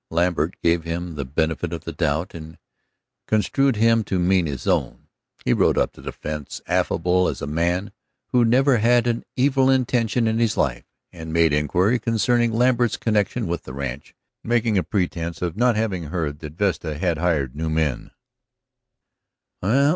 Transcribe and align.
Lambert 0.09 0.59
gave 0.63 0.83
him 0.83 1.13
the 1.13 1.25
benefit 1.25 1.71
of 1.71 1.83
the 1.83 1.91
doubt 1.91 2.33
and 2.33 2.57
construed 3.27 3.75
him 3.75 4.03
to 4.05 4.17
mean 4.17 4.47
his 4.47 4.65
own. 4.65 5.07
He 5.45 5.53
rode 5.53 5.77
up 5.77 5.93
to 5.93 6.01
the 6.01 6.11
fence, 6.11 6.59
affable 6.65 7.27
as 7.27 7.39
a 7.39 7.45
man 7.45 7.91
who 8.31 8.43
never 8.43 8.77
had 8.77 9.05
an 9.05 9.23
evil 9.35 9.69
intention 9.69 10.25
in 10.27 10.39
his 10.39 10.57
life, 10.57 10.85
and 11.13 11.31
made 11.31 11.53
inquiry 11.53 11.99
concerning 11.99 12.51
Lambert's 12.51 12.97
connection 12.97 13.45
with 13.45 13.61
the 13.61 13.73
ranch, 13.73 14.15
making 14.43 14.75
a 14.75 14.81
pretense 14.81 15.39
of 15.43 15.55
not 15.55 15.75
having 15.75 16.05
heard 16.05 16.39
that 16.39 16.53
Vesta 16.57 16.97
had 16.97 17.19
hired 17.19 17.55
new 17.55 17.69
men. 17.69 18.09